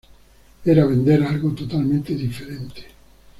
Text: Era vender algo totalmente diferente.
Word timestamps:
Era 0.65 0.83
vender 0.87 1.21
algo 1.21 1.51
totalmente 1.53 2.15
diferente. 2.15 2.85